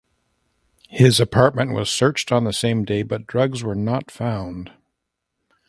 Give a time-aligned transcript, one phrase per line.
[0.89, 4.71] His apartment was searched on the same day but drugs were not found.